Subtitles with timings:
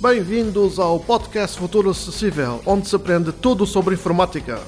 [0.00, 4.58] Bem-vindos ao podcast Futuro Acessível, onde se aprende tudo sobre informática.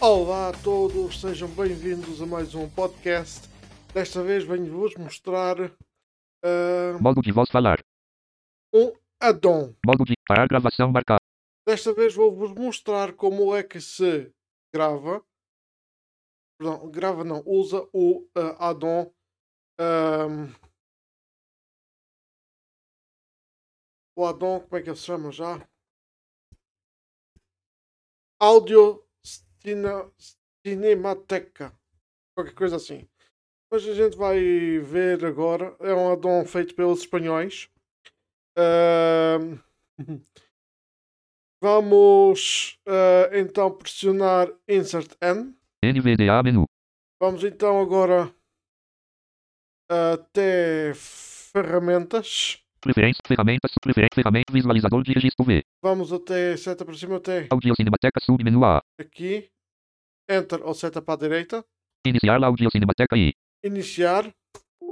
[0.00, 3.50] Olá a todos, sejam bem-vindos a mais um podcast.
[3.92, 7.80] Desta vez venho-vos mostrar uh, Modo de voz falar.
[8.72, 9.74] um add-on.
[9.84, 11.18] Modo de parar gravação marcar.
[11.66, 14.30] Desta vez vou-vos mostrar como é que se
[14.72, 15.20] grava.
[16.56, 19.10] Perdão, grava não, usa o uh, add-on.
[19.80, 20.63] um,
[24.16, 25.66] o add-on, como é que ele se chama já?
[28.40, 30.10] Audio Cine-
[30.66, 31.72] Cinemateca.
[32.36, 33.08] Qualquer coisa assim.
[33.70, 34.38] Mas a gente vai
[34.78, 35.76] ver agora.
[35.80, 37.68] É um add-on feito pelos espanhóis.
[38.56, 39.58] Ahm,
[41.62, 45.56] Vamos ah, então pressionar Insert N.
[45.82, 46.64] NVDA menu.
[47.18, 48.34] Vamos então agora
[49.88, 52.63] até ferramentas.
[52.84, 55.64] Preferência, ferramentas, preferência, ferramenta, visualizador de registro V.
[55.82, 58.82] Vamos até seta para cima até Audio Cinemateca submenu A.
[59.00, 59.48] aqui.
[60.28, 61.64] Enter ou seta para a direita.
[62.06, 63.32] Iniciar la Audio Cinemateca I.
[63.64, 64.30] Iniciar.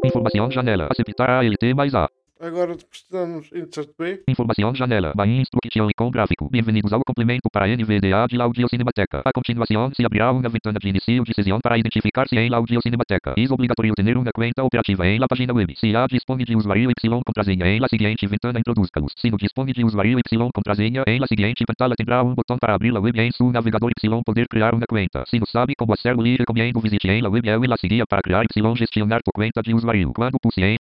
[0.03, 0.89] Informação janela.
[0.91, 2.09] Aceitar ALT mais A.
[2.43, 4.25] Agora pressionamos Insert B.
[4.27, 5.13] Informação janela.
[5.15, 6.51] Barra instruction com gráfico.
[6.51, 9.23] Bem-vindos ao complemento para NVDA de la Audio Cinemateca.
[9.25, 12.81] A continuação se abrirá uma ventana de início de sessão para identificar-se em la Audio
[12.83, 13.35] Cinemateca.
[13.39, 15.73] É obrigatório ter uma conta operativa em la página web.
[15.77, 19.13] Se há dispone de usuário Y contrasenha em la seguinte ventana introduzca-los.
[19.17, 22.75] Se não dispone de usuário Y contrasenha em la seguinte ventana terá um botão para
[22.75, 25.23] abrir la web em seu navegador Y poder criar uma conta.
[25.29, 28.21] Se não sabe como hacerlo lhe recomendo visite em la web e la seguia para
[28.21, 30.13] criar Y gestionar tu conta de usuário.
[30.13, 30.77] Quando em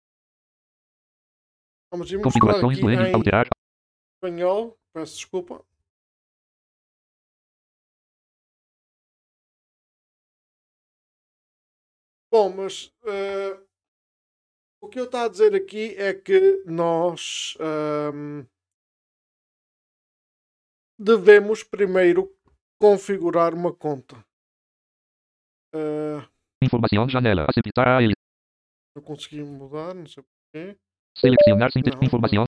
[1.92, 3.48] Vamos configurações do N alterar
[4.16, 4.78] espanhol.
[4.94, 5.66] Peço desculpa.
[12.32, 13.60] Bom, mas eh,
[14.82, 18.46] o que eu estou a dizer aqui é que nós ahm,
[21.00, 22.32] devemos primeiro
[22.80, 24.24] configurar uma conta.
[25.74, 26.30] Eh,
[26.64, 27.48] informação janela.
[27.50, 28.00] Aceitar
[28.96, 30.78] eu consegui mudar, não sei porquê.
[31.20, 31.98] Selecionar síntese.
[31.98, 32.46] Não, Informação.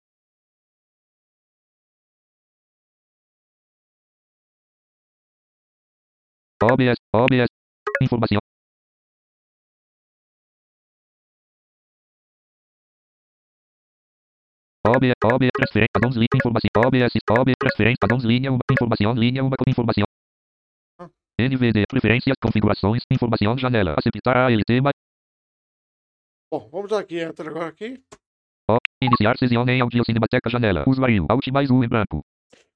[6.64, 6.98] OBS.
[7.14, 7.48] OBS.
[8.02, 8.40] Informação.
[14.88, 15.14] OBS.
[15.24, 15.50] OBS.
[15.58, 15.90] Transferência.
[15.96, 16.28] Addons linha.
[16.36, 16.70] Informação.
[16.86, 17.14] OBS.
[17.30, 17.56] OBS.
[17.60, 17.98] Transferência.
[18.04, 18.52] Addons linha.
[18.52, 18.60] Uma.
[18.72, 19.14] Informação.
[19.14, 19.44] Linha.
[19.44, 19.56] Uma.
[19.68, 20.06] Informação.
[21.00, 21.10] Ah.
[21.40, 21.84] NVD.
[21.90, 22.36] Preferências.
[22.42, 23.02] Configurações.
[23.12, 23.58] Informação.
[23.58, 23.96] Janela.
[23.98, 24.94] Aceitar ALT.
[26.54, 28.04] Bom, vamos aqui, enter agora aqui.
[28.76, 28.78] O.
[29.02, 30.84] Iniciar sessão em Audio Cinemateca Janela.
[30.88, 31.26] Usuário.
[31.30, 32.22] Alt mais U em branco.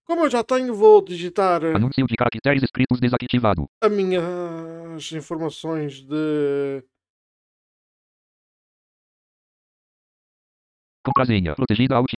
[0.06, 3.66] Como eu já tenho, vou digitar eh, Anúncio de caracteres escritos desativado.
[3.82, 6.84] as minhas informações de
[11.04, 11.56] Contrasenha.
[11.56, 12.12] Protegida Alt.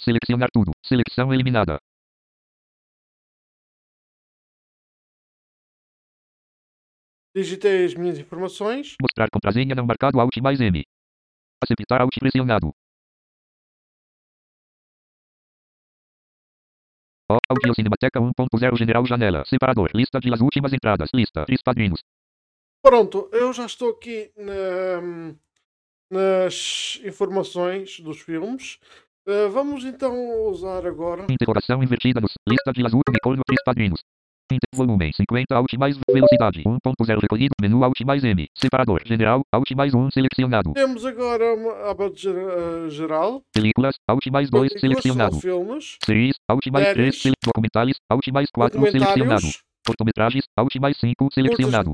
[0.00, 0.72] Selecionar tudo.
[0.84, 1.78] Seleção eliminada.
[7.36, 8.94] digitei as minhas informações.
[9.00, 10.82] Mostrar contrasenha não marcado Alt mais M.
[11.62, 12.72] Aceitar Alt pressionado.
[17.30, 17.38] O.
[17.50, 19.44] Audio Cinemateca 1.0 General Janela.
[19.46, 19.90] Separador.
[19.94, 21.10] Lista de las últimas entradas.
[21.12, 21.44] Lista.
[21.44, 22.00] Três padrinhos.
[22.84, 25.34] Pronto, eu já estou aqui na-
[26.10, 28.78] nas informações dos filmes.
[29.26, 30.14] Eh, vamos então
[30.46, 31.26] usar agora.
[31.28, 32.34] Interrogação invertida nos.
[32.48, 33.02] Lista de últimas.
[33.08, 33.42] Unicórnio.
[33.44, 34.00] Três padrinhos.
[34.74, 37.52] Volume 50 Alt mais velocidade 1.0 recolhido.
[37.60, 38.46] Menu Alt mais M.
[38.56, 39.00] Separador.
[39.04, 39.40] General.
[39.52, 40.72] Alt mais 1 selecionado.
[40.72, 43.42] Temos agora uma aba eh, geral.
[43.52, 43.96] Películas.
[44.08, 45.40] Alt mais 2 Películas selecionado.
[45.40, 45.96] filmes.
[46.04, 47.34] Series, Alt mais 3, Séries.
[47.44, 49.46] documentais, Alt mais 4 selecionado.
[49.86, 51.92] Cortometragens, Alt mais 5 selecionado.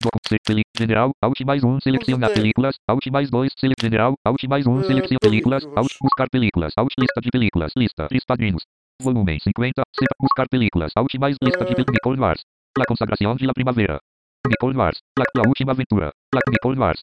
[0.00, 4.44] Docu peli- general, Alt mais 1 selecionar até- películas, Alt mais 2 sele general, Alt
[4.48, 5.76] mais 1 Eh, selecionar películas, películas.
[5.76, 8.62] Alt buscar películas, Alt lista de películas, lista, três padrinhos.
[9.02, 12.42] Volume 50, sepa buscar películas, Alt mais lista de películas, Nicole Wars.
[12.76, 14.00] La consagração de la primavera.
[14.46, 14.98] Nicole Wars.
[15.16, 16.10] La, la última aventura.
[16.34, 17.00] La Nicole Wars.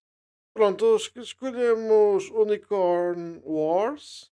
[0.53, 4.29] Pronto, es- escolhemos Unicorn Wars.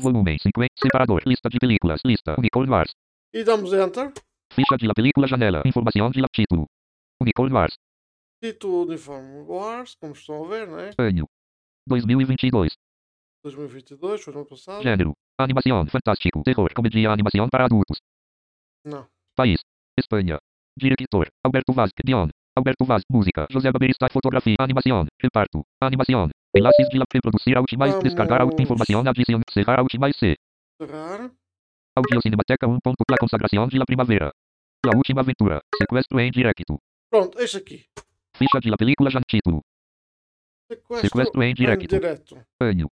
[0.00, 2.92] Volume 50, separador, lista de películas, lista, Nicole Wars.
[3.34, 4.12] E damos Enter.
[4.52, 6.66] Ficha de la película janela, informação de la título.
[7.22, 7.74] Nicole Wars.
[8.42, 10.90] Título Uniform Wars, como estão a ver, né?
[10.98, 11.26] Ano.
[11.86, 12.72] 2022.
[13.44, 14.82] 2022, foi no ano passado.
[14.82, 15.12] Gênero.
[15.42, 15.86] Animação.
[15.86, 16.42] Fantástico.
[16.42, 16.72] Terror.
[16.74, 17.10] Comédia.
[17.10, 17.98] Animação para adultos.
[18.84, 19.06] Não.
[19.36, 19.60] País.
[19.98, 20.38] Espanha.
[20.78, 21.28] Diretor.
[21.44, 21.90] Alberto Vaz.
[22.04, 22.28] Guion.
[22.56, 23.02] Alberto Vaz.
[23.10, 23.46] Música.
[23.50, 24.08] José Baberista.
[24.10, 24.56] Fotografia.
[24.58, 25.06] Animação.
[25.20, 25.62] Reparto.
[25.80, 26.28] Animação.
[26.56, 28.62] Enlaces de la reproduzir alt mais descargar alt Vamos.
[28.62, 30.34] informação adicionar cerrar alt mais C.
[30.80, 31.30] Cerrar.
[31.96, 32.78] Audio Cinemateca 1.
[33.08, 34.32] La consagração de la primavera.
[34.84, 35.60] La última aventura.
[35.76, 36.78] Sequestro em directo.
[37.10, 37.84] Pronto, este aqui.
[38.36, 39.60] Ficha de la película já título.
[40.70, 41.96] Sequestro, Sequestro em direto.
[42.60, 42.88] Ano.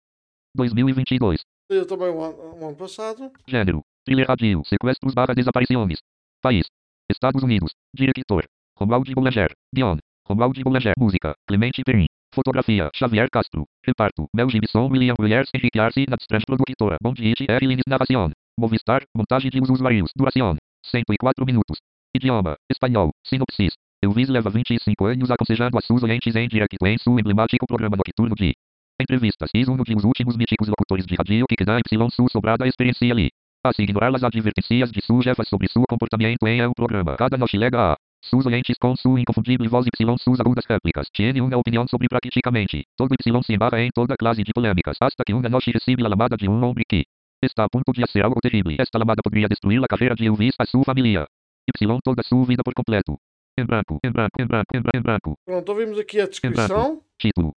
[0.55, 1.41] 2022.
[1.69, 3.29] Saiu também o ano, o ano passado.
[3.45, 3.81] Gênero.
[4.05, 4.63] Thriller radio.
[4.63, 5.99] Sequestros barra desaparições.
[6.41, 6.65] País.
[7.11, 7.71] Estados Unidos.
[7.93, 8.45] Diretor.
[8.79, 9.51] Romuald Boulanger.
[9.73, 9.97] Dion.
[10.25, 10.93] Romuald Boulanger.
[10.97, 11.35] Música.
[11.45, 12.05] Clemente Perrin.
[12.33, 12.89] Fotografia.
[12.95, 13.65] Xavier Castro.
[13.85, 14.27] Reparto.
[14.33, 14.87] Mel Gibson.
[14.89, 15.49] William Williams.
[15.53, 16.05] Henrique Arce.
[16.09, 16.45] Nadstrand.
[16.45, 16.95] Produtora.
[17.03, 17.45] Bondit.
[17.49, 17.67] R.
[17.67, 17.83] Lines.
[17.85, 18.31] Narração.
[18.57, 19.03] Movistar.
[19.13, 20.11] Montagem de usuários.
[20.15, 20.55] Duração.
[20.85, 21.79] 104 minutos.
[22.15, 22.55] Idioma.
[22.71, 23.09] Espanhol.
[23.25, 23.73] Sinopsis.
[24.01, 28.35] Elvis leva 25 anos aconselhando a seus clientes em direto em seu emblemático programa nocturno
[28.35, 28.53] de
[28.99, 29.49] entrevistas.
[29.53, 33.29] Is um dos últimos míticos locutores de rádio que dá Y sua sobrada experiência ali.
[33.63, 37.15] Assim ignorar as advertências de chefa sobre seu comportamento em el programa.
[37.17, 41.07] Cada noite lega a seus clientes com sua inconfundível voz Y suas agudas réplicas.
[41.11, 44.97] Tiene uma opinião sobre praticamente todo Y se embarra em toda classe de polêmicas.
[44.99, 47.05] Hasta que uma noite recebe a lamada de um homem que
[47.41, 48.75] está a ponto de ser algo terrível.
[48.79, 51.25] Esta lamada poderia destruir a carreira de Elvis a sua família.
[51.67, 53.17] Y toda sua vida por completo.
[53.59, 55.33] Em branco, em branco, em branco, em branco, em branco.
[55.45, 57.01] Pronto, ouvimos aqui a descrição.
[57.19, 57.53] Título.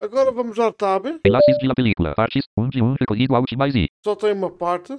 [0.00, 1.06] Agora vamos dar tab.
[1.24, 2.14] Enlaces de la película.
[2.14, 3.88] Partes 1 de 1 recolhido Alt mais I.
[4.04, 4.96] Só tem uma parte.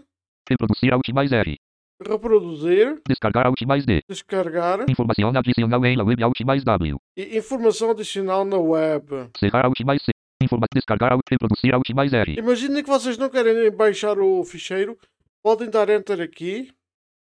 [0.50, 1.57] Reproduzir Alt mais R.
[2.01, 3.01] Reproduzir.
[3.07, 4.01] Descargar Alt mais D.
[4.09, 4.86] Descargar.
[4.89, 6.97] Informação adicional em la web Alt mais W.
[7.18, 9.30] E informação adicional na web.
[9.38, 10.12] Cerrar Alt mais C.
[10.42, 12.36] Informa descargar Alt reproduzir Alt mais R.
[12.38, 14.97] Imaginem que vocês não querem baixar o ficheiro.
[15.44, 16.71] Podem dar Enter aqui.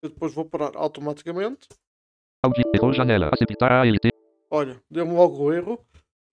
[0.02, 1.66] Eu depois vou parar automaticamente.
[2.44, 3.30] Audi, erro janela.
[3.32, 4.10] Aceitar ALT.
[4.50, 5.80] Olha, deu-me logo o erro.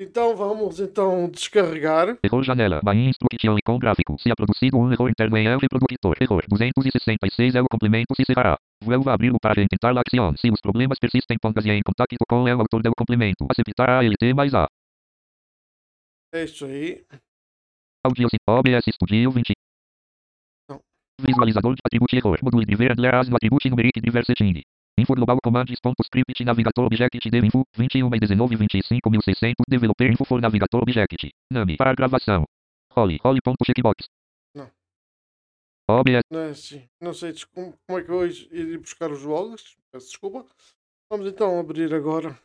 [0.01, 2.17] Então vamos então descarregar.
[2.23, 2.81] Erro janela.
[2.81, 4.17] Bahia instruction com gráfico.
[4.17, 6.15] Se é produzido um erro interno em el reprodutor.
[6.19, 8.57] Erro 266 é o complemento se cerrará.
[8.83, 10.35] Vuelva a abrir para tentar la acción.
[10.37, 13.45] Se os problemas persistem, ponga-se em contato com o autor do complemento.
[13.47, 14.65] Aceitar ALT mais A.
[16.33, 17.05] É isso aí.
[18.03, 19.53] Audio OBS Studio 20.
[20.67, 20.81] Não.
[21.21, 22.39] Visualizador de atributo error.
[22.41, 24.63] Módulo driver as no atributo numeric driver setting.
[24.97, 30.41] Info global commands script navegator object dev info 21 e 19 25600 developer info for
[30.41, 31.31] navegator object.
[31.51, 32.43] Name para gravação.
[32.93, 33.19] Holly.
[33.65, 34.05] Checkbox.
[34.55, 34.69] Não.
[35.89, 36.21] OBS.
[36.29, 36.89] Não é assim.
[36.99, 39.77] Não sei como como é que eu hoje ir buscar os jogos.
[39.91, 40.45] Peço desculpa.
[41.09, 42.37] Vamos então abrir agora.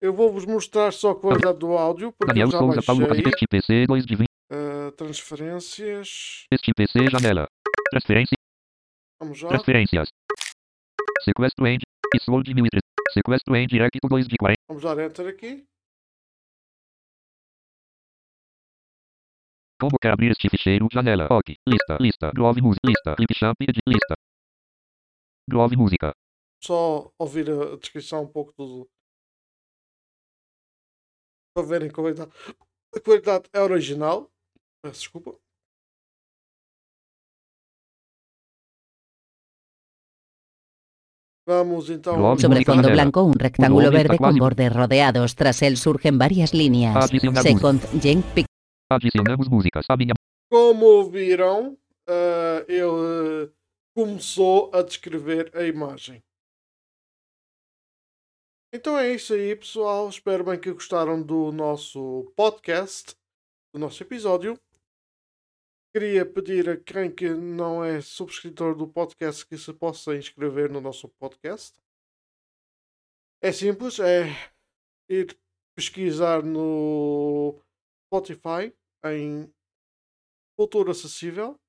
[0.00, 2.12] Eu vou-vos mostrar só a qualidade do áudio.
[2.12, 4.28] Porque Daniel já Souza Paulo este PC 2 de 20.
[4.50, 6.46] Ah, transferências.
[6.50, 7.46] Este PC janela.
[7.90, 8.36] Transferência.
[9.20, 9.48] Vamos já.
[9.48, 10.08] Transferências.
[11.22, 11.82] Sequestro end.
[12.20, 12.80] Sword 1003.
[13.12, 14.56] Sequestro end direct 2 de 40.
[14.68, 15.66] Vamos dar Enter aqui.
[19.80, 20.88] Como quer abrir este ficheiro?
[20.92, 21.26] Janela.
[21.30, 21.56] OK.
[21.68, 21.98] Lista.
[22.00, 22.30] Lista.
[22.32, 22.80] Grove Music.
[22.86, 23.16] Lista.
[23.16, 23.56] Clipchamp.
[23.86, 24.14] Lista.
[25.48, 26.12] Grove Música.
[26.62, 28.88] Só ouvir a descrição um pouco do.
[31.54, 32.32] Para verem a qualidade.
[32.94, 34.30] A qualidade é original.
[34.82, 35.43] Peço desculpa.
[41.46, 42.16] Vamos então.
[42.16, 45.34] Glove Sobre fondo blanco, un rectángulo verde con bordes rodeados.
[45.34, 47.10] Tras él surgen varias líneas.
[47.42, 48.46] Second, Gen, Pic,
[48.90, 49.86] Adicionamos músicas.
[50.50, 51.76] Como viram,
[52.08, 53.50] eh, ele eh,
[53.94, 56.22] começou a descrever a imagem.
[58.72, 60.08] Então é isso aí, pessoal.
[60.08, 63.14] Espero bem que gostaram do nosso podcast,
[63.72, 64.58] do nosso episódio.
[65.96, 70.80] Queria pedir a quem que não é subscritor do podcast que se possa inscrever no
[70.80, 71.80] nosso podcast.
[73.40, 74.24] É simples, é
[75.08, 75.38] ir
[75.76, 77.62] pesquisar no
[78.08, 79.54] Spotify em
[80.58, 81.60] Futuro Acessível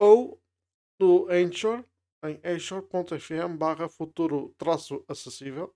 [0.00, 0.42] ou
[1.00, 1.84] no Anchor
[2.24, 5.72] em anchor.fm barra futuro traço acessível